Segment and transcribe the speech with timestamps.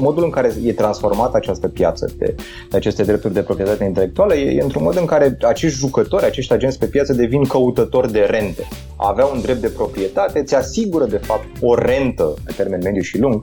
[0.00, 2.34] modul în care e transformată această piață de,
[2.70, 6.52] de aceste drepturi de proprietate intelectuală e, e într-un mod în care acești jucători, acești
[6.52, 8.68] agenți pe piață devin căutători de rente.
[8.96, 13.02] A avea un drept de proprietate ți asigură de fapt o rentă pe termen mediu
[13.02, 13.42] și lung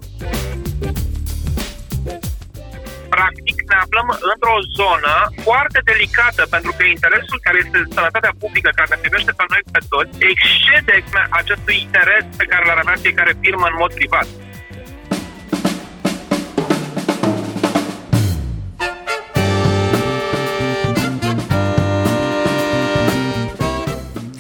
[3.17, 5.15] practic ne aflăm într-o zonă
[5.47, 9.81] foarte delicată pentru că interesul care este sănătatea publică, care ne privește pe noi pe
[9.93, 10.95] toți, excede
[11.41, 14.27] acestui interes pe care l-ar avea fiecare firmă în mod privat.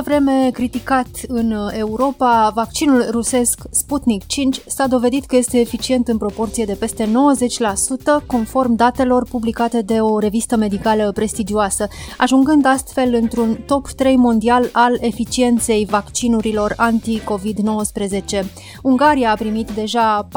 [0.00, 6.18] Multă vreme criticat în Europa, vaccinul rusesc Sputnik 5 s-a dovedit că este eficient în
[6.18, 13.58] proporție de peste 90%, conform datelor publicate de o revistă medicală prestigioasă, ajungând astfel într-un
[13.66, 18.44] top 3 mondial al eficienței vaccinurilor anti-COVID-19.
[18.82, 20.28] Ungaria a primit deja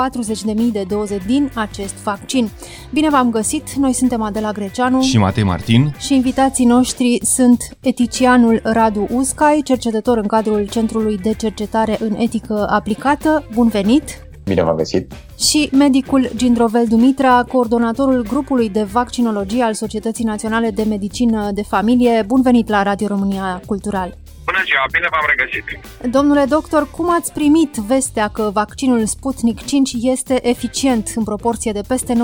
[0.55, 2.49] 40.000 de doze din acest vaccin.
[2.91, 8.59] Bine v-am găsit, noi suntem Adela Greceanu și Matei Martin și invitații noștri sunt eticianul
[8.63, 13.47] Radu Usca, Cai, cercetător în cadrul Centrului de Cercetare în Etică Aplicată.
[13.53, 14.03] Bun venit!
[14.43, 15.11] Bine v-am găsit!
[15.39, 22.23] Și medicul Gindrovel Dumitra, coordonatorul grupului de vaccinologie al Societății Naționale de Medicină de Familie.
[22.27, 24.17] Bun venit la Radio România Cultural!
[24.45, 25.65] Bună ziua, bine v-am regăsit!
[26.11, 31.81] Domnule doctor, cum ați primit vestea că vaccinul Sputnik 5 este eficient în proporție de
[31.87, 32.17] peste 90%?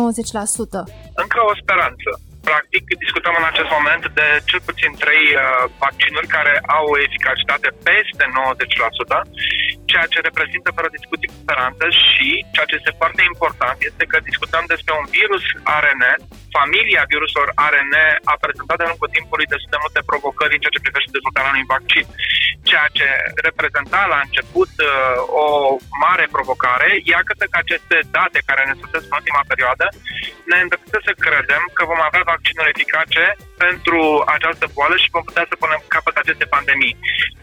[1.14, 2.10] Încă o speranță.
[2.50, 5.42] Practic, discutăm în acest moment de cel puțin trei uh,
[5.84, 9.20] vaccinuri care au o eficacitate peste 90%,
[9.90, 14.64] ceea ce reprezintă fără discuții speranță și ceea ce este foarte important este că discutăm
[14.74, 15.44] despre un virus
[15.84, 16.04] RN.
[16.60, 17.94] Familia viruselor RN
[18.32, 21.72] a prezentat de lungul timpului destul de multe provocări în ceea ce privește dezvoltarea unui
[21.76, 22.06] vaccin,
[22.70, 23.08] ceea ce
[23.48, 24.90] reprezenta la început uh,
[25.44, 25.48] o
[26.04, 26.90] mare provocare.
[27.14, 29.86] Iată că aceste date care ne sosesc în ultima perioadă
[30.50, 33.26] ne îndreptă să credem că vom avea vaccinuri eficace
[33.66, 34.00] pentru
[34.36, 36.98] această boală și vom putea să punem capăt aceste pandemii.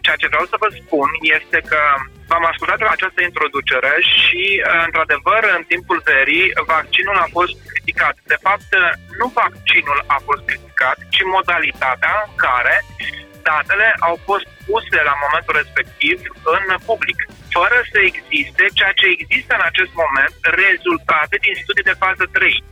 [0.05, 1.81] Ceea ce vreau să vă spun este că
[2.29, 4.43] v-am ascultat această introducere și,
[4.85, 8.15] într-adevăr, în timpul verii, vaccinul a fost criticat.
[8.33, 8.69] De fapt,
[9.19, 12.75] nu vaccinul a fost criticat, ci modalitatea în care
[13.49, 16.17] datele au fost puse la momentul respectiv
[16.55, 17.19] în public,
[17.57, 20.33] fără să existe ceea ce există în acest moment,
[20.63, 22.63] rezultate din studii de fază 3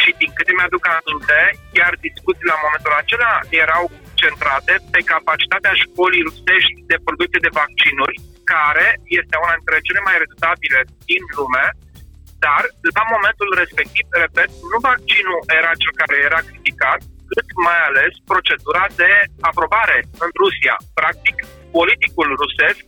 [0.00, 1.40] și din câte mi-aduc aminte,
[1.76, 3.32] chiar discuții la momentul acela
[3.64, 3.84] erau
[4.22, 8.16] centrate pe capacitatea școlii rusești de producție de vaccinuri,
[8.52, 11.66] care este una dintre cele mai redutabile din lume,
[12.44, 12.62] dar
[12.96, 17.00] la momentul respectiv, repet, nu vaccinul era cel care era criticat,
[17.32, 19.10] cât mai ales procedura de
[19.50, 20.74] aprobare în Rusia.
[21.00, 21.36] Practic,
[21.76, 22.84] politicul rusesc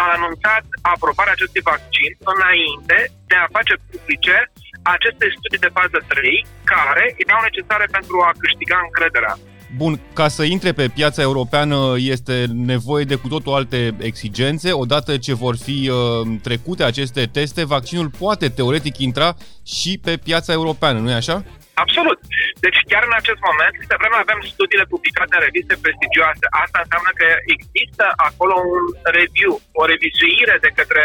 [0.00, 0.64] a anunțat
[0.94, 2.96] aprobarea acestui vaccin înainte
[3.30, 4.36] de a face publice
[4.82, 9.34] aceste studii de fază 3 care erau necesare pentru a câștiga încrederea.
[9.76, 14.72] Bun, ca să intre pe piața europeană este nevoie de cu totul alte exigențe.
[14.72, 15.96] Odată ce vor fi uh,
[16.42, 19.28] trecute aceste teste, vaccinul poate teoretic intra
[19.76, 21.36] și pe piața europeană, nu-i așa?
[21.84, 22.18] Absolut.
[22.64, 27.10] Deci chiar în acest moment, câte vreme avem studiile publicate în reviste prestigioase, asta înseamnă
[27.20, 28.84] că există acolo un
[29.18, 31.04] review, o revizuire de către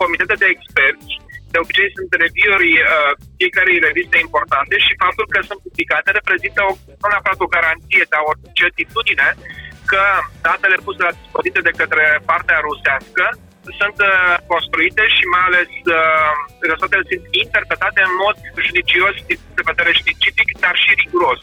[0.00, 1.08] comitete de experți
[1.54, 3.10] de obicei sunt review-uri uh,
[3.40, 8.22] fiecare reviste importante și faptul că sunt publicate reprezintă o, nu neapărat o garanție, dar
[8.30, 9.28] o certitudine
[9.90, 10.02] că
[10.46, 13.24] datele puse la dispoziție de către partea rusească
[13.78, 16.32] sunt uh, construite și mai ales uh,
[16.70, 21.40] rezultatele sunt interpretate în mod judicios din de vedere științific, dar și riguros.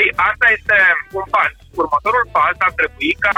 [0.00, 0.76] Ei, asta este
[1.18, 1.52] un pas.
[1.82, 3.36] Următorul pas ar trebui ca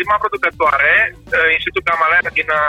[0.00, 2.62] firma producătoare, uh, Institutul Gamaleya din uh,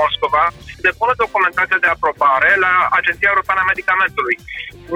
[0.00, 0.44] Moscova,
[0.86, 4.36] depună documentația de aprobare la Agenția Europeană a Medicamentului,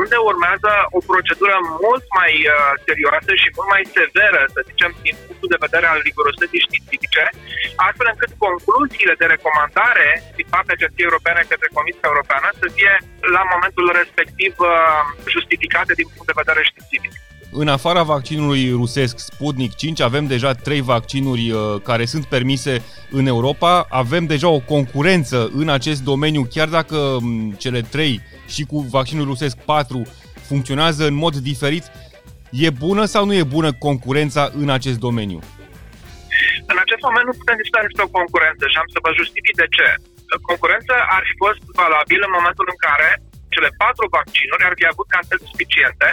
[0.00, 2.52] unde urmează o procedură mult mai uh,
[2.86, 7.24] serioasă și mult mai severă, să zicem, din punctul de vedere al rigurosității științifice,
[7.86, 10.08] astfel încât concluziile de recomandare
[10.38, 12.92] din partea Agenției Europene către Comisia Europeană să fie
[13.36, 14.52] la momentul respectiv
[15.34, 17.14] justificate din punct de vedere științific.
[17.54, 23.26] În afara vaccinului rusesc Sputnik 5 avem deja trei vaccinuri uh, care sunt permise în
[23.26, 23.86] Europa.
[23.90, 28.20] Avem deja o concurență în acest domeniu, chiar dacă um, cele trei
[28.54, 30.02] și cu vaccinul rusesc 4
[30.48, 31.84] funcționează în mod diferit.
[32.50, 35.40] E bună sau nu e bună concurența în acest domeniu?
[36.72, 39.68] În acest moment nu putem discuta despre o concurență și am să vă justific de
[39.76, 39.88] ce.
[40.50, 43.08] Concurența ar fi fost valabilă în momentul în care
[43.54, 46.08] cele patru vaccinuri ar fi avut cantități suficiente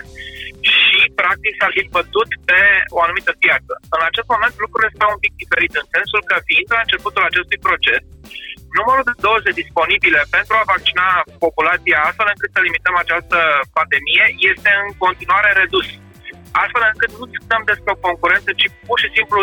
[0.72, 2.62] și, practic, s-ar fi bătut pe
[2.96, 3.74] o anumită piață.
[3.96, 7.64] În acest moment, lucrurile stau un pic diferit, în sensul că, fiind la începutul acestui
[7.68, 8.02] proces,
[8.78, 11.08] numărul de doze disponibile pentru a vaccina
[11.46, 13.38] populația astfel încât să limităm această
[13.78, 15.88] pandemie este în continuare redus.
[16.64, 19.38] Astfel încât nu discutăm despre o concurență, ci pur și simplu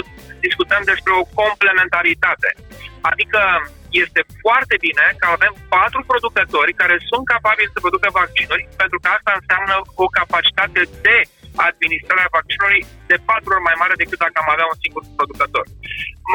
[0.47, 2.49] discutăm despre o complementaritate.
[3.11, 3.41] Adică
[4.05, 9.09] este foarte bine că avem patru producători care sunt capabili să producă vaccinuri, pentru că
[9.17, 11.17] asta înseamnă o capacitate de
[11.69, 12.81] administrarea vaccinului
[13.11, 15.65] de patru ori mai mare decât dacă am avea un singur producător.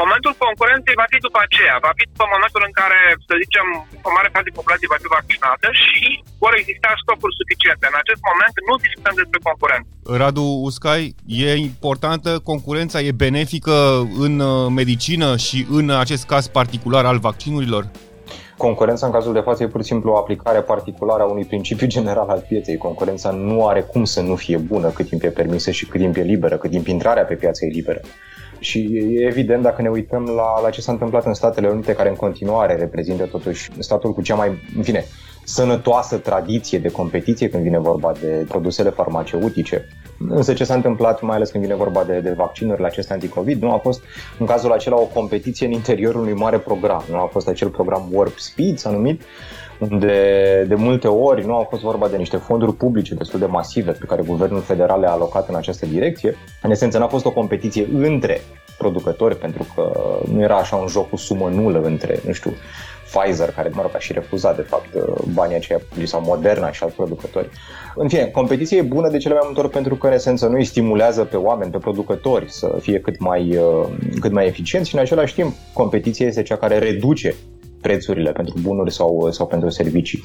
[0.02, 3.66] Momentul concurenței va fi după aceea, va fi după momentul în care, să zicem,
[4.08, 6.02] o mare parte din populație va fi vaccinată și
[6.44, 7.84] vor exista stocuri suficiente.
[7.92, 9.90] În acest moment nu discutăm despre concurență.
[10.22, 11.04] Radu Uscai,
[11.46, 13.76] e importantă concurența, e benefică
[14.26, 17.84] în uh, medicină și în acest caz particular al vaccinurilor?
[18.62, 21.88] Concurența în cazul de față e pur și simplu o aplicare particulară a unui principiu
[21.96, 22.78] general al pieței.
[22.78, 26.16] Concurența nu are cum să nu fie bună cât timp e permisă și cât timp
[26.16, 28.00] e liberă, cât timp intrarea pe piață e liberă.
[28.60, 32.10] Și e evident dacă ne uităm la, la ce s-a întâmplat în Statele Unite, care
[32.10, 35.06] în continuare reprezintă totuși statul cu cea mai, în fine,
[35.52, 39.88] sănătoasă tradiție de competiție când vine vorba de produsele farmaceutice.
[40.30, 43.72] Însă ce s-a întâmplat, mai ales când vine vorba de, de vaccinurile acestea anticovid, nu
[43.72, 44.02] a fost
[44.40, 47.04] în cazul acela o competiție în interiorul unui mare program.
[47.10, 49.22] Nu a fost acel program Warp Speed, s-a numit,
[49.80, 50.16] unde
[50.68, 54.06] de multe ori nu au fost vorba de niște fonduri publice destul de masive pe
[54.06, 56.36] care guvernul federal le-a alocat în această direcție.
[56.62, 58.42] În esență, n-a fost o competiție între
[58.78, 59.92] producători, pentru că
[60.34, 62.52] nu era așa un joc cu sumă nulă între, nu știu,
[63.12, 64.88] Pfizer, care, mă rog, a și refuzat, de fapt,
[65.34, 67.50] banii aceia sau Moderna și alți producători.
[67.96, 70.56] În fine, competiția e bună de cele mai multe ori pentru că, în esență, nu
[70.56, 73.60] îi stimulează pe oameni, pe producători să fie cât mai,
[74.20, 77.36] cât mai eficienți și, în același timp, competiția este cea care reduce
[77.82, 80.24] prețurile pentru bunuri sau, sau pentru servicii.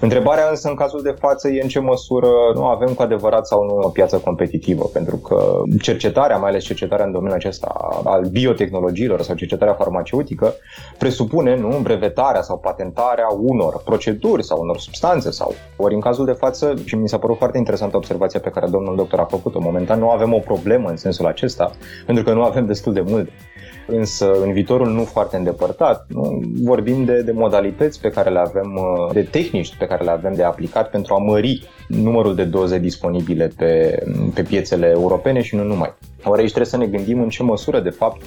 [0.00, 3.64] Întrebarea însă în cazul de față e în ce măsură nu avem cu adevărat sau
[3.64, 7.66] nu o piață competitivă, pentru că cercetarea, mai ales cercetarea în domeniul acesta
[8.04, 10.54] al biotehnologiilor sau cercetarea farmaceutică,
[10.98, 16.32] presupune nu, brevetarea sau patentarea unor proceduri sau unor substanțe sau ori în cazul de
[16.32, 19.98] față, și mi s-a părut foarte interesantă observația pe care domnul doctor a făcut-o, momentan
[19.98, 21.70] nu avem o problemă în sensul acesta,
[22.06, 23.28] pentru că nu avem destul de mult
[23.86, 26.40] însă în viitorul nu foarte îndepărtat, nu?
[26.62, 30.34] vorbim de, de modalități pe care le avem, uh, de tehnici pe care le avem
[30.34, 34.02] de aplicat pentru a mări numărul de doze disponibile pe,
[34.34, 35.94] pe piețele europene și nu numai.
[36.24, 38.22] Ori aici trebuie să ne gândim în ce măsură, de fapt,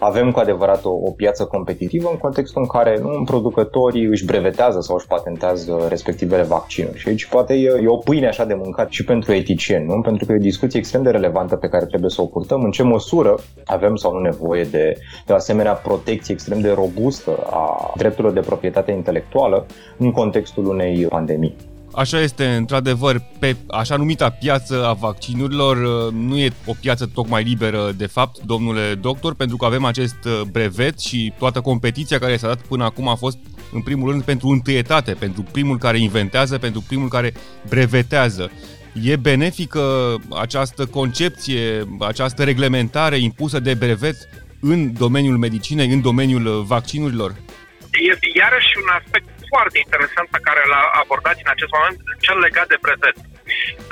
[0.00, 4.80] avem cu adevărat o, o piață competitivă în contextul în care nu, producătorii își brevetează
[4.80, 6.98] sau își patentează respectivele vaccinuri.
[6.98, 10.00] Și aici poate e, e o pâine așa de mâncat și pentru eticieni, nu?
[10.00, 12.70] pentru că e o discuție extrem de relevantă pe care trebuie să o purtăm, în
[12.70, 17.92] ce măsură avem sau nu nevoie de, de o asemenea protecție extrem de robustă a
[17.96, 19.66] drepturilor de proprietate intelectuală
[19.96, 21.56] în contextul unei pandemii.
[21.94, 27.42] Așa este, într-adevăr, pe așa numita piață a vaccinurilor uh, nu e o piață tocmai
[27.42, 32.36] liberă, de fapt, domnule doctor, pentru că avem acest uh, brevet și toată competiția care
[32.36, 33.38] s-a dat până acum a fost,
[33.72, 37.32] în primul rând, pentru întâietate, pentru primul care inventează, pentru primul care
[37.68, 38.50] brevetează.
[39.02, 44.16] E benefică această concepție, această reglementare impusă de brevet
[44.60, 47.34] în domeniul medicinei, în domeniul uh, vaccinurilor?
[48.12, 52.66] Este iarăși un aspect foarte interesant pe care l-a abordat în acest moment, cel legat
[52.72, 53.16] de brevet.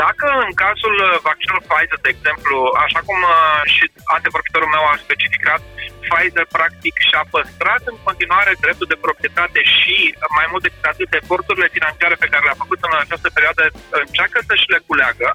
[0.02, 3.84] Dacă în cazul uh, vaccinului Pfizer, de exemplu, așa cum uh, și
[4.17, 5.60] antevorbitorul meu a specificat,
[6.05, 9.96] Pfizer practic și-a păstrat în continuare dreptul de proprietate și
[10.38, 13.62] mai mult decât atât eforturile financiare pe care le-a făcut în această perioadă
[14.05, 15.29] încearcă să-și le culeagă,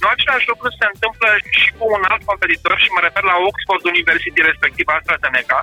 [0.00, 1.28] nu același lucru se întâmplă
[1.60, 5.58] și cu un alt competitor și mă refer la Oxford University, respectiv AstraZeneca,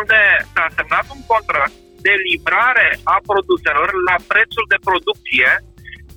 [0.00, 0.20] unde
[0.52, 1.76] s-a semnat un contract
[2.06, 5.50] de livrare a produselor la prețul de producție,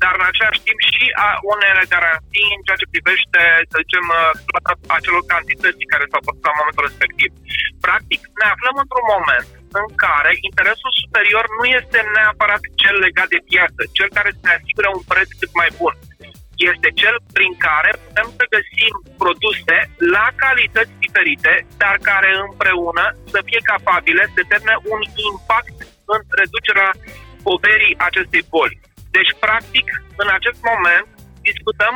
[0.01, 3.41] dar în același timp și a unele garanții în ceea ce privește,
[3.71, 4.05] să zicem,
[4.97, 7.29] acelor cantități care s-au făcut la momentul respectiv.
[7.85, 9.47] Practic, ne aflăm într-un moment
[9.79, 14.55] în care interesul superior nu este neapărat cel legat de piață, cel care să ne
[14.57, 15.95] asigure un preț cât mai bun
[16.71, 19.75] este cel prin care putem să găsim produse
[20.15, 25.77] la calități diferite, dar care împreună să fie capabile să determine un impact
[26.13, 26.91] în reducerea
[27.47, 28.79] poverii acestei boli.
[29.15, 29.87] Deci, practic,
[30.23, 31.07] în acest moment
[31.49, 31.93] discutăm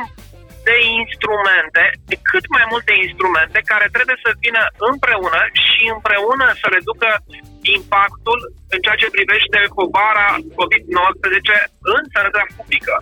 [0.68, 6.66] de instrumente, de cât mai multe instrumente care trebuie să vină împreună și împreună să
[6.76, 7.10] reducă
[7.76, 8.38] impactul
[8.74, 10.28] în ceea ce privește povara
[10.58, 11.48] COVID-19
[11.94, 12.94] în sănătatea publică.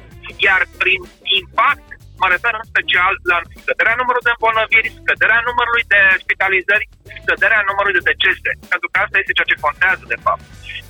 [0.47, 1.01] Iar prin
[1.41, 1.87] impact
[2.21, 6.89] mă refer în special la scăderea numărului de îmbolnăviri, scăderea numărului de spitalizări,
[7.23, 10.45] scăderea numărului de decese, pentru că asta este ceea ce contează de fapt.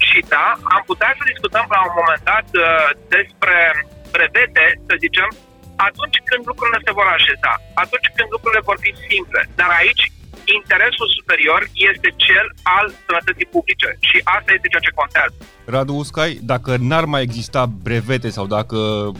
[0.08, 3.58] Și da, am putea să discutăm la un moment dat uh, despre
[4.14, 5.28] brevete, să zicem,
[5.88, 9.40] atunci când lucrurile se vor așeza, atunci când lucrurile vor fi simple.
[9.60, 10.04] Dar aici
[10.58, 11.60] interesul superior
[11.90, 12.46] este cel
[12.76, 15.34] al sănătății publice și asta este ceea ce contează.
[15.74, 19.14] Radu Uscai, dacă n-ar mai exista brevete sau dacă uh,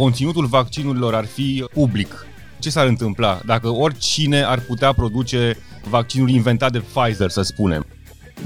[0.00, 2.10] conținutul vaccinurilor ar fi public,
[2.58, 5.40] ce s-ar întâmpla dacă oricine ar putea produce
[5.88, 7.86] vaccinul inventat de Pfizer, să spunem?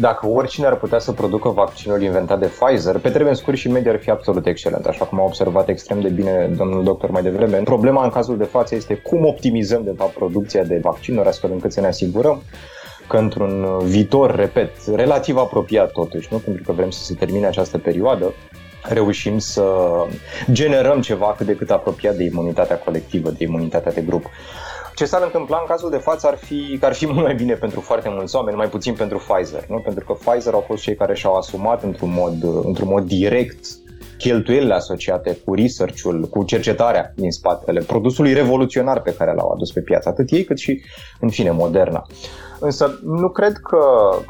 [0.01, 3.91] Dacă oricine ar putea să producă vaccinul inventat de Pfizer, pe termen scurt și mediu
[3.91, 7.57] ar fi absolut excelent, așa cum a observat extrem de bine domnul doctor mai devreme.
[7.57, 11.73] Problema în cazul de față este cum optimizăm de fapt producția de vaccinuri astfel încât
[11.73, 12.43] să ne asigurăm
[13.09, 16.39] că într-un viitor, repet, relativ apropiat totuși, nu?
[16.39, 18.35] pentru că vrem să se termine această perioadă,
[18.83, 19.65] reușim să
[20.53, 24.25] generăm ceva cât de cât apropiat de imunitatea colectivă, de imunitatea de grup.
[24.99, 27.55] Ce s-ar întâmpla în cazul de față ar fi că ar fi mult mai bine
[27.55, 29.79] pentru foarte mulți oameni, mai puțin pentru Pfizer, nu?
[29.79, 33.67] pentru că Pfizer au fost cei care și-au asumat într-un mod, într-un mod direct
[34.19, 39.81] cheltuielile asociate cu research-ul, cu cercetarea din spatele produsului revoluționar pe care l-au adus pe
[39.81, 40.83] piață, atât ei cât și,
[41.21, 42.07] în fine, Moderna.
[42.61, 43.79] Însă nu cred că,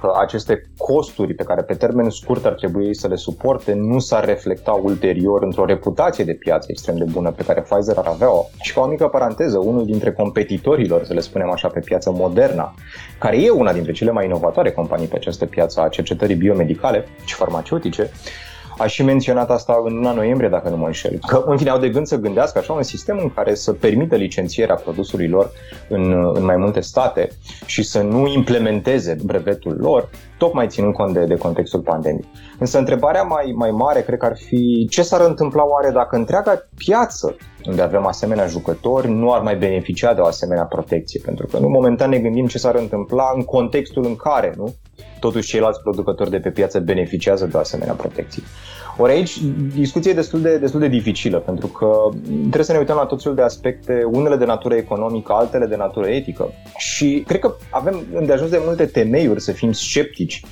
[0.01, 4.25] că aceste costuri pe care pe termen scurt ar trebui să le suporte nu s-ar
[4.25, 8.45] reflecta ulterior într-o reputație de piață extrem de bună pe care Pfizer ar avea-o.
[8.61, 12.75] Și ca o mică paranteză, unul dintre competitorilor, să le spunem așa, pe piața Moderna,
[13.19, 17.35] care e una dintre cele mai inovatoare companii pe această piață a cercetării biomedicale și
[17.35, 18.11] farmaceutice,
[18.79, 21.19] a și menționat asta în luna noiembrie, dacă nu mă înșel.
[21.27, 24.17] Că, în fine, au de gând să gândească așa un sistem în care să permită
[24.17, 25.51] licențierea produsului lor
[25.89, 27.29] în, în mai multe state
[27.67, 30.09] și să nu implementeze brevetul lor,
[30.39, 32.25] tocmai ținând cont de, de contextul pandemic.
[32.59, 36.69] Însă întrebarea mai, mai mare cred că ar fi ce s-ar întâmpla oare dacă întreaga
[36.77, 41.59] piață unde avem asemenea jucători nu ar mai beneficia de o asemenea protecție, pentru că
[41.59, 44.75] nu momentan ne gândim ce s-ar întâmpla în contextul în care, nu?
[45.21, 48.43] Totuși ceilalți producători de pe piață beneficiază de o asemenea protecție.
[48.97, 49.39] Ori aici
[49.75, 52.09] discuția e destul de, destul de dificilă, pentru că
[52.41, 55.77] trebuie să ne uităm la tot felul de aspecte, unele de natură economică, altele de
[55.77, 56.53] natură etică.
[56.77, 60.43] Și cred că avem de ajuns de multe temeiuri să fim sceptici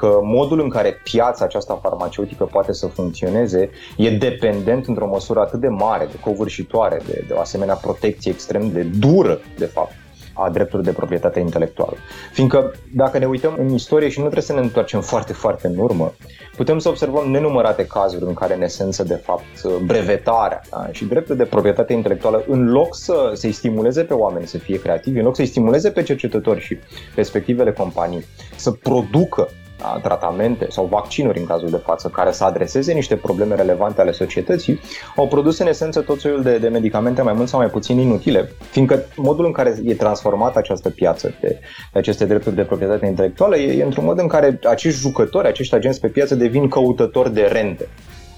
[0.00, 5.60] că modul în care piața aceasta farmaceutică poate să funcționeze e dependent într-o măsură atât
[5.60, 9.92] de mare, de covârșitoare, de, de o asemenea protecție extrem de dură, de fapt,
[10.32, 11.96] a drepturilor de proprietate intelectuală.
[12.32, 15.78] Fiindcă dacă ne uităm în istorie și nu trebuie să ne întoarcem foarte, foarte în
[15.78, 16.12] urmă,
[16.56, 20.88] putem să observăm nenumărate cazuri în care, în esență, de fapt, brevetarea da?
[20.90, 25.18] și dreptul de proprietate intelectuală, în loc să se stimuleze pe oameni să fie creativi,
[25.18, 26.78] în loc să-i stimuleze pe cercetători și
[27.14, 28.24] respectivele companii
[28.56, 29.59] să producă da,
[30.02, 34.80] tratamente sau vaccinuri în cazul de față care să adreseze niște probleme relevante ale societății,
[35.16, 38.52] au produs în esență tot soiul de, de medicamente mai mult sau mai puțin inutile,
[38.70, 41.58] fiindcă modul în care e transformată această piață de,
[41.92, 45.74] de aceste drepturi de proprietate intelectuală e, e într-un mod în care acești jucători, acești
[45.74, 47.88] agenți pe piață devin căutători de rente.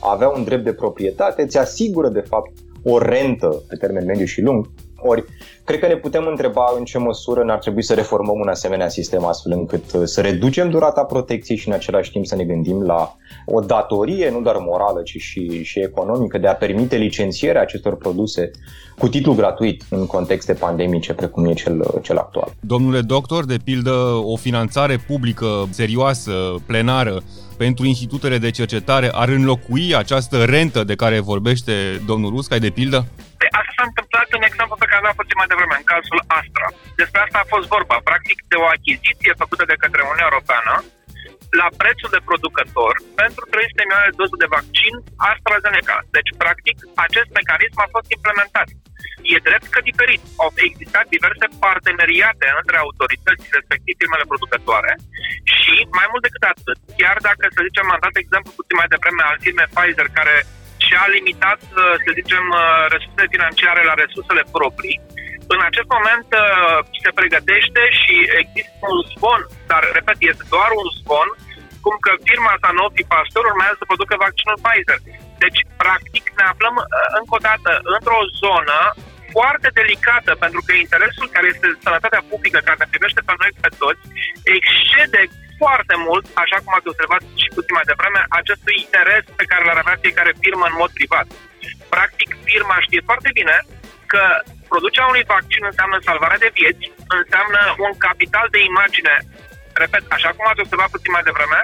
[0.00, 2.50] Avea un drept de proprietate ți asigură de fapt
[2.84, 4.66] o rentă pe termen mediu și lung
[5.02, 5.24] ori,
[5.64, 9.24] cred că ne putem întreba în ce măsură n-ar trebui să reformăm un asemenea sistem
[9.24, 13.16] astfel încât uh, să reducem durata protecției și în același timp să ne gândim la
[13.46, 18.50] o datorie, nu doar morală, ci și, și economică, de a permite licențierea acestor produse
[18.98, 22.52] cu titlu gratuit în contexte pandemice precum e cel, uh, cel actual.
[22.60, 23.92] Domnule doctor, de pildă,
[24.24, 26.32] o finanțare publică serioasă,
[26.66, 27.22] plenară,
[27.56, 31.72] pentru institutele de cercetare ar înlocui această rentă de care vorbește
[32.06, 33.06] domnul Ruscai, de pildă?
[34.62, 36.68] S-a întâmplat în exemplu pe care l-am făcut mai devreme, în cazul Astra.
[37.00, 40.74] Despre asta a fost vorba, practic de o achiziție făcută de către Uniunea Europeană
[41.60, 44.94] la prețul de producător pentru 300 milioane de doze de vaccin
[45.30, 45.98] AstraZeneca.
[46.16, 46.76] Deci, practic,
[47.06, 48.68] acest mecanism a fost implementat.
[49.34, 50.22] E drept că diferit.
[50.42, 54.92] Au existat diverse parteneriate între autorități, respectiv firmele producătoare
[55.56, 59.22] și, mai mult decât atât, chiar dacă, să zicem, am dat exemplu puțin mai devreme
[59.24, 60.34] al firmei Pfizer, care
[60.84, 62.62] și a limitat, uh, să zicem, uh,
[62.94, 64.98] resursele financiare la resursele proprii.
[65.54, 70.88] În acest moment uh, se pregătește și există un zvon, dar, repet, este doar un
[70.98, 71.28] zvon,
[71.84, 74.98] cum că firma Sanofi Pasteur urmează să producă vaccinul Pfizer.
[75.42, 76.76] Deci, practic, ne aflăm
[77.18, 78.78] încă o dată într-o zonă
[79.34, 83.70] foarte delicată, pentru că interesul care este sănătatea publică, care ne privește pe noi pe
[83.82, 84.02] toți,
[84.56, 85.20] excede
[85.62, 89.80] foarte mult, așa cum ați observat și puțin mai devreme, acestui interes pe care l-ar
[89.80, 91.26] avea fiecare firmă în mod privat.
[91.94, 93.56] Practic, firma știe foarte bine
[94.12, 94.22] că
[94.72, 96.84] producerea unui vaccin înseamnă salvarea de vieți,
[97.20, 99.14] înseamnă un capital de imagine,
[99.82, 101.60] repet, așa cum ați observat puțin mai devreme,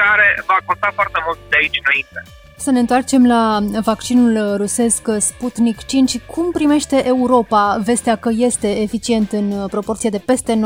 [0.00, 2.20] care va conta foarte mult de aici înainte.
[2.62, 6.20] Să ne întoarcem la vaccinul rusesc Sputnik 5.
[6.20, 10.60] Cum primește Europa vestea că este eficient în proporție de peste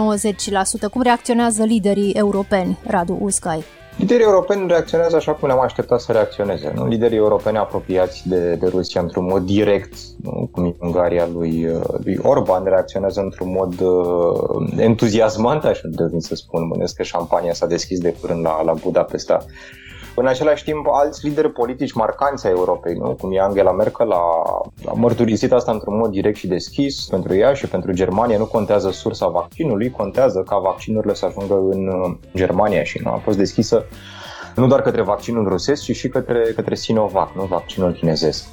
[0.89, 0.91] 90%?
[0.91, 3.65] Cum reacționează liderii europeni, Radu Uscai?
[3.97, 6.73] Liderii europeni reacționează așa cum ne-am așteptat să reacționeze.
[6.75, 6.87] Nu?
[6.87, 10.49] Liderii europeni apropiați de, de Rusia într-un mod direct, nu?
[10.53, 11.69] cum e Ungaria lui,
[12.05, 16.67] lui Orban, reacționează într-un mod uh, entuziasmant, așa de să spun.
[16.67, 19.45] Mănesc că șampania s-a deschis de curând la, la Budapesta.
[20.19, 23.17] În același timp, alți lideri politici marcanți ai Europei, nu?
[23.21, 24.23] cum e Angela Merkel, a,
[24.87, 28.39] a mărturisit asta într-un mod direct și deschis pentru ea și pentru Germania.
[28.39, 31.91] Nu contează sursa vaccinului, contează ca vaccinurile să ajungă în
[32.35, 33.85] Germania și nu a fost deschisă
[34.57, 38.45] nu doar către vaccinul rusesc, ci și către, către Sinovac, nu vaccinul chinezesc.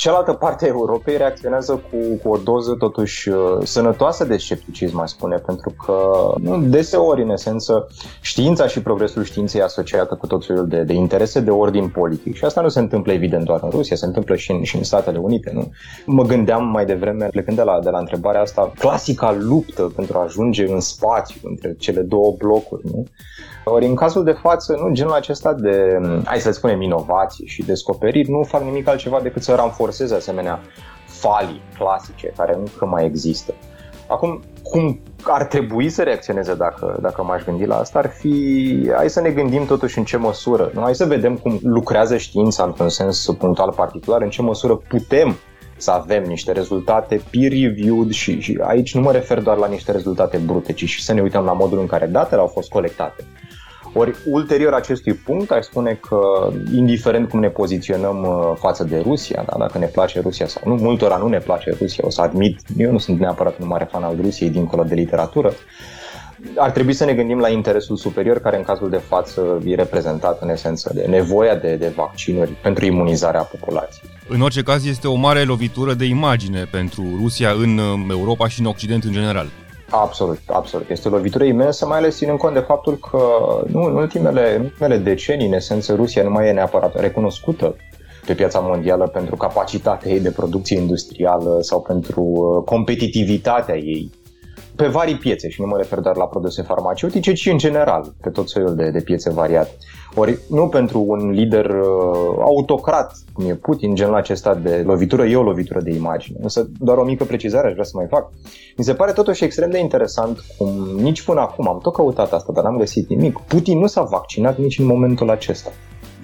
[0.00, 5.08] Cealaltă parte a Europei reacționează cu, cu o doză totuși uh, sănătoasă de scepticism, mai
[5.08, 5.94] spune, pentru că
[6.38, 7.86] nu, deseori, în esență,
[8.20, 12.36] știința și progresul științei asociată cu tot felul de, de interese de ordin politic.
[12.36, 14.82] Și asta nu se întâmplă evident doar în Rusia, se întâmplă și în, și în
[14.82, 15.50] Statele Unite.
[15.54, 15.70] Nu?
[16.06, 20.22] Mă gândeam mai devreme, plecând de la, de la întrebarea asta, clasica luptă pentru a
[20.22, 22.82] ajunge în spațiu între cele două blocuri.
[22.92, 23.06] Nu?
[23.64, 28.30] Ori în cazul de față, nu, genul acesta de, hai să spunem, inovații și descoperiri
[28.30, 29.54] nu fac nimic altceva decât să
[29.90, 30.60] ranforceze asemenea
[31.06, 33.54] falii clasice care încă mai există.
[34.06, 39.10] Acum, cum ar trebui să reacționeze dacă, dacă m-aș gândi la asta, ar fi, hai
[39.10, 40.80] să ne gândim totuși în ce măsură, nu?
[40.80, 45.36] hai să vedem cum lucrează știința într-un sens punctual particular, în ce măsură putem
[45.76, 50.36] să avem niște rezultate peer-reviewed și, și aici nu mă refer doar la niște rezultate
[50.36, 53.24] brute, ci și să ne uităm la modul în care datele au fost colectate.
[53.92, 59.44] Ori ulterior acestui punct aș spune că indiferent cum ne poziționăm uh, față de Rusia,
[59.46, 62.60] da, dacă ne place Rusia sau nu, multora nu ne place Rusia, o să admit,
[62.76, 65.52] eu nu sunt neapărat un mare fan al Rusiei dincolo de literatură,
[66.56, 70.42] ar trebui să ne gândim la interesul superior, care în cazul de față e reprezentat
[70.42, 74.10] în esență de nevoia de, de vaccinuri pentru imunizarea populației.
[74.28, 78.60] În orice caz, este o mare lovitură de imagine pentru Rusia în uh, Europa și
[78.60, 79.46] în Occident în general.
[79.90, 80.90] Absolut, absolut.
[80.90, 83.18] Este o lovitură imensă, mai ales ținând cont de faptul că
[83.66, 87.76] nu, în, ultimele, în ultimele decenii, în esență, Rusia nu mai e neapărat recunoscută
[88.26, 94.10] pe piața mondială pentru capacitatea ei de producție industrială sau pentru uh, competitivitatea ei
[94.80, 98.30] pe vari piețe și nu mă refer doar la produse farmaceutice, ci în general pe
[98.30, 99.70] tot soiul de, de piețe variate.
[100.14, 105.36] Ori nu pentru un lider uh, autocrat, cum e Putin, genul acesta de lovitură, e
[105.36, 106.38] o lovitură de imagine.
[106.42, 108.30] Însă doar o mică precizare aș vrea să mai fac.
[108.76, 112.52] Mi se pare totuși extrem de interesant cum nici până acum, am tot căutat asta,
[112.52, 113.38] dar n-am găsit nimic.
[113.38, 115.70] Putin nu s-a vaccinat nici în momentul acesta.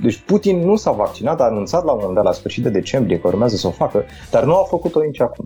[0.02, 3.18] Deci Putin nu s-a vaccinat, a anunțat la un moment dat, la sfârșit de decembrie,
[3.18, 5.44] că urmează să o facă, dar nu a făcut-o nici acum.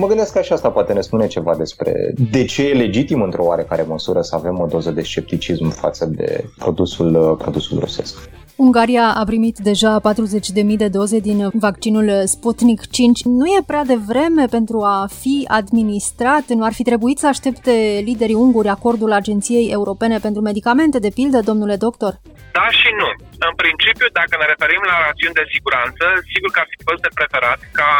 [0.00, 3.44] Mă gândesc că și asta poate ne spune ceva despre de ce e legitim într-o
[3.44, 8.28] oarecare măsură să avem o doză de scepticism față de produsul, produsul rusesc.
[8.56, 13.24] Ungaria a primit deja 40.000 de doze din vaccinul Sputnik 5.
[13.24, 16.44] Nu e prea devreme pentru a fi administrat?
[16.58, 17.72] Nu ar fi trebuit să aștepte
[18.04, 22.12] liderii unguri acordul Agenției Europene pentru Medicamente, de pildă, domnule doctor?
[22.58, 23.08] Da și nu.
[23.48, 27.10] În principiu, dacă ne referim la rațiuni de siguranță, sigur că ar fi fost de
[27.18, 27.90] preferat ca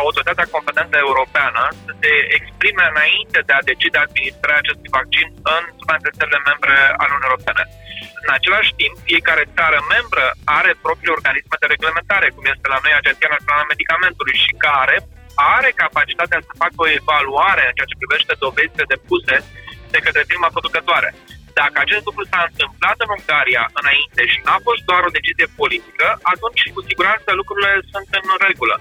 [0.00, 5.26] autoritatea competentă europeană să se exprime înainte de a decide administrarea acestui vaccin
[5.56, 7.64] în una dintre țările membre ale Uniunii Europene.
[8.24, 10.26] În același timp, fiecare țară membră
[10.58, 14.96] are propriile organisme de reglementare, cum este la noi Agenția Națională a Medicamentului și care
[15.56, 19.36] are capacitatea să facă o evaluare în ceea ce privește dovezile depuse
[19.94, 21.10] de către firma producătoare.
[21.60, 26.06] Dacă acest lucru s-a întâmplat în Ungaria înainte și n-a fost doar o decizie politică,
[26.32, 28.76] atunci cu siguranță lucrurile sunt în regulă.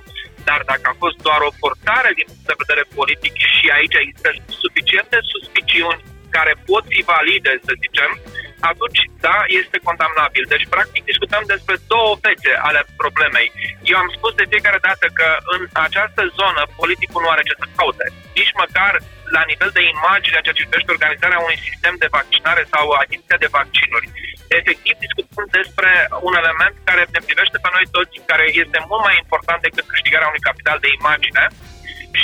[0.49, 4.29] Dar dacă a fost doar o forțare din punct de vedere politic și aici există
[4.63, 6.03] suficiente suspiciuni
[6.35, 8.11] care pot fi valide, să zicem,
[8.71, 10.43] atunci, da, este condamnabil.
[10.53, 13.49] Deci, practic, discutăm despre două fețe ale problemei.
[13.91, 17.67] Eu am spus de fiecare dată că în această zonă politicul nu are ce să
[17.77, 18.05] caute.
[18.39, 18.93] Nici măcar
[19.37, 23.53] la nivel de imagine, ceea ce privește organizarea unui sistem de vaccinare sau achiziția de
[23.59, 24.07] vaccinuri.
[24.59, 24.82] Efectiv, discutăm
[25.57, 25.91] despre
[26.27, 30.31] un element care ne privește pe noi toți, care este mult mai important decât câștigarea
[30.31, 31.43] unui capital de imagine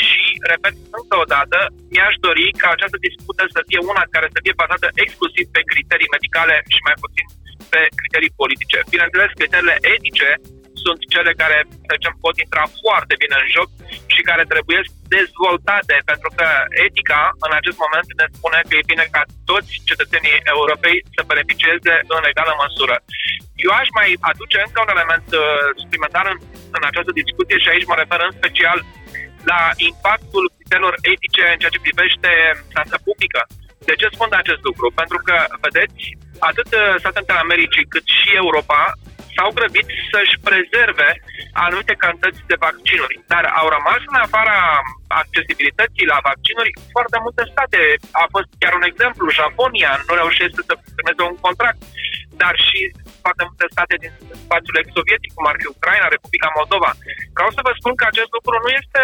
[0.01, 1.57] și, repet încă o dată,
[1.93, 6.13] mi-aș dori ca această discută să fie una care să fie bazată exclusiv pe criterii
[6.15, 7.25] medicale și mai puțin
[7.73, 8.77] pe criterii politice.
[8.93, 10.29] Bineînțeles, criteriile etice
[10.83, 13.69] sunt cele care, să zicem, pot intra foarte bine în joc
[14.13, 14.81] și care trebuie
[15.15, 16.47] dezvoltate, pentru că
[16.85, 21.93] etica, în acest moment, ne spune că e bine ca toți cetățenii europei să beneficieze
[22.15, 22.95] în egală măsură.
[23.65, 25.41] Eu aș mai aduce încă un element uh,
[25.81, 26.37] suplimentar în,
[26.77, 28.79] în această discuție și aici mă refer în special
[29.51, 32.31] la impactul criteriilor etice în ceea ce privește
[32.69, 33.41] sănătatea publică.
[33.89, 34.87] De ce spun acest lucru?
[35.01, 36.01] Pentru că, vedeți,
[36.49, 38.81] atât uh, Statele Unite Americii cât și Europa
[39.35, 41.09] s-au grăbit să-și prezerve
[41.65, 44.59] anumite cantități de vaccinuri, dar au rămas în afara
[45.21, 47.79] accesibilității la vaccinuri foarte multe state.
[48.23, 51.79] A fost chiar un exemplu, Japonia nu reușește să semneze un contract
[52.41, 52.81] dar și
[53.25, 54.12] foarte multe state din
[54.45, 56.91] spațiul ex-sovietic, cum ar fi Ucraina, Republica Moldova.
[57.38, 59.03] Vreau să vă spun că acest lucru nu este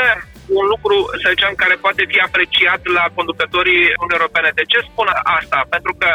[0.59, 4.49] un lucru, să zicem, care poate fi apreciat la conducătorii Uniunii Europene.
[4.59, 5.59] De ce spun asta?
[5.75, 6.09] Pentru că,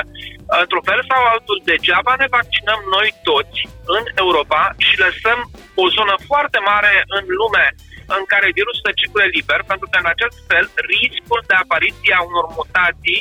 [0.63, 3.61] într-un fel sau altul, degeaba ne vaccinăm noi toți
[3.97, 5.39] în Europa și lăsăm
[5.83, 7.67] o zonă foarte mare în lume
[8.19, 12.27] în care virusul se circule liber, pentru că în acest fel riscul de apariție a
[12.31, 13.21] unor mutații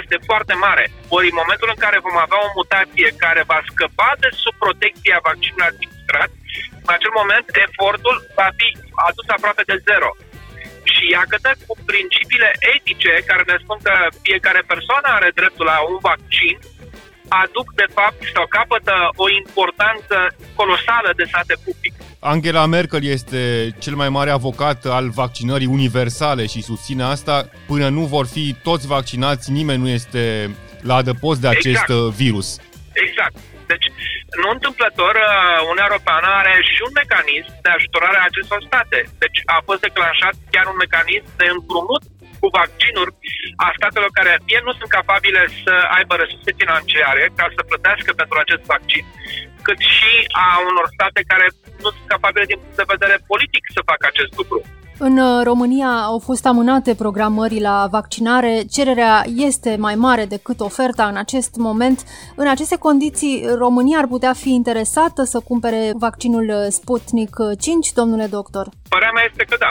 [0.00, 0.84] este foarte mare.
[1.16, 5.24] Ori în momentul în care vom avea o mutație care va scăpa de sub protecția
[5.28, 6.30] vaccinului administrat,
[6.84, 8.68] în acel moment efortul va fi
[9.08, 10.10] adus aproape de zero.
[10.92, 13.94] Și iată cu principiile etice care ne spun că
[14.26, 16.56] fiecare persoană are dreptul la un vaccin,
[17.40, 20.16] aduc de fapt sau capătă o importanță
[20.54, 21.92] colosală de sate public.
[22.18, 23.40] Angela Merkel este
[23.78, 27.48] cel mai mare avocat al vaccinării universale și susține asta.
[27.66, 30.22] Până nu vor fi toți vaccinați, nimeni nu este
[30.80, 31.90] la adăpost de acest exact.
[31.90, 32.48] Uh, virus.
[33.04, 33.36] Exact.
[33.72, 33.86] Deci,
[34.42, 38.98] nu întâmplător, uh, Uniunea Europeană are și un mecanism de ajutorare a acestor state.
[39.22, 42.02] Deci a fost declanșat chiar un mecanism de împrumut
[42.42, 43.12] cu vaccinuri
[43.66, 48.36] a statelor care fie nu sunt capabile să aibă resurse financiare ca să plătească pentru
[48.38, 49.04] acest vaccin,
[49.66, 50.12] cât și
[50.44, 51.46] a unor state care
[51.84, 54.58] nu sunt capabile din punct de vedere politic să facă acest lucru.
[55.08, 58.62] În uh, România au fost amânate programării la vaccinare.
[58.70, 61.98] Cererea este mai mare decât oferta în acest moment.
[62.36, 68.68] În aceste condiții, România ar putea fi interesată să cumpere vaccinul Sputnik 5, domnule doctor?
[68.88, 69.70] Părerea mea este că da.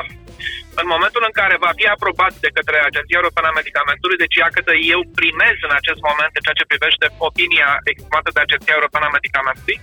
[0.82, 4.74] În momentul în care va fi aprobat de către Agenția Europeană a Medicamentului, deci iată
[4.96, 9.16] eu primez în acest moment în ceea ce privește opinia exprimată de Agenția Europeană a
[9.18, 9.78] Medicamentului,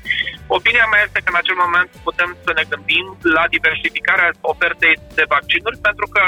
[0.59, 5.25] opinia mea este că în acel moment putem să ne gândim la diversificarea ofertei de
[5.35, 6.23] vaccinuri, pentru că,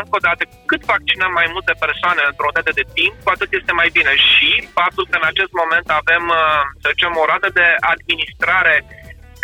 [0.00, 3.72] încă o dată, cât vaccinăm mai multe persoane într-o dată de timp, cu atât este
[3.80, 4.12] mai bine.
[4.30, 8.76] Și faptul că în acest moment avem, uh, să zicem, o rată de administrare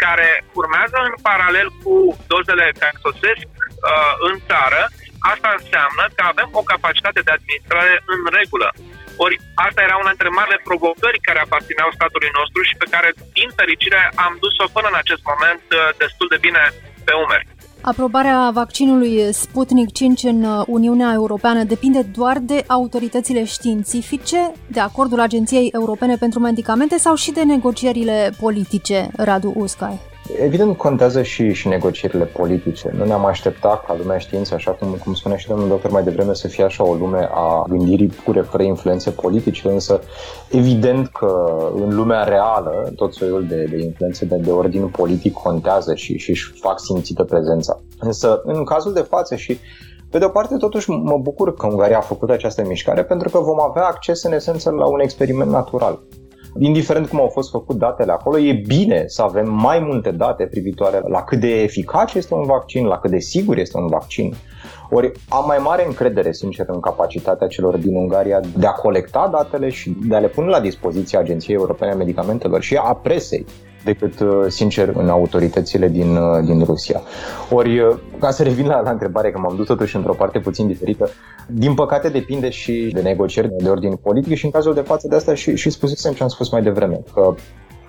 [0.04, 1.94] care urmează în paralel cu
[2.32, 3.63] dozele care sosesc uh,
[4.28, 4.82] în țară,
[5.32, 8.68] asta înseamnă că avem o capacitate de administrare în regulă.
[9.24, 13.48] Ori asta era una dintre marile provocări care aparțineau statului nostru și pe care, din
[13.60, 16.62] fericire, am dus-o până în acest moment uh, destul de bine
[17.06, 17.48] pe umeri.
[17.92, 25.20] Aprobarea vaccinului Sputnik 5 în uh, Uniunea Europeană depinde doar de autoritățile științifice, de acordul
[25.20, 30.00] Agenției Europene pentru Medicamente sau și de negocierile politice, Radu Uscai.
[30.32, 32.92] Evident, contează și, și negocierile politice.
[32.96, 36.34] Nu ne-am așteptat ca lumea științei, așa cum, cum spunea și domnul doctor mai devreme,
[36.34, 40.00] să fie așa o lume a gândirii pure, fără influențe politice, însă
[40.50, 45.94] evident că în lumea reală tot soiul de, de influențe de, de ordin politic contează
[45.94, 47.80] și, și își fac simțită prezența.
[47.98, 49.58] Însă, în cazul de față și
[50.10, 53.38] pe de o parte, totuși mă bucur că Ungaria a făcut această mișcare pentru că
[53.38, 56.02] vom avea acces în esență la un experiment natural
[56.58, 61.02] indiferent cum au fost făcut datele acolo, e bine să avem mai multe date privitoare
[61.08, 64.34] la cât de eficace este un vaccin, la cât de sigur este un vaccin.
[64.90, 69.68] Ori am mai mare încredere, sincer, în capacitatea celor din Ungaria de a colecta datele
[69.68, 73.46] și de a le pune la dispoziția Agenției Europene a Medicamentelor și a presei
[73.84, 77.02] decât, uh, sincer, în autoritățile din, uh, din Rusia.
[77.50, 80.66] Ori, uh, ca să revin la, la întrebare, că m-am dus totuși într-o parte puțin
[80.66, 81.10] diferită,
[81.48, 85.16] din păcate depinde și de negocieri de ordin politic și în cazul de față de
[85.16, 87.34] asta și, și spusesem ce am spus mai devreme, că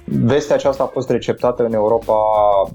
[0.05, 2.15] vestea aceasta a fost receptată în Europa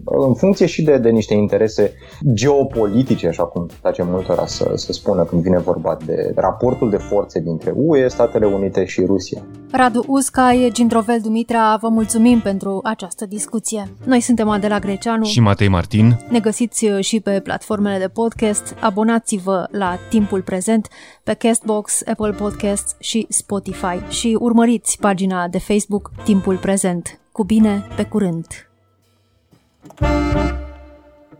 [0.04, 1.92] în funcție și de, de niște interese
[2.32, 7.40] geopolitice, așa cum face multora să, să spună când vine vorba de raportul de forțe
[7.40, 9.42] dintre UE, Statele Unite și Rusia.
[9.72, 13.92] Radu Uscai, Gindrovel Dumitra, vă mulțumim pentru această discuție.
[14.04, 16.18] Noi suntem Adela Greceanu și Matei Martin.
[16.28, 18.74] Ne găsiți și pe platformele de podcast.
[18.80, 20.88] Abonați-vă la Timpul Prezent
[21.22, 27.20] pe Castbox, Apple Podcasts și Spotify și urmăriți pagina de Facebook Timpul Prezent.
[27.32, 28.46] Cu bine, pe curând!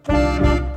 [0.03, 0.70] thank you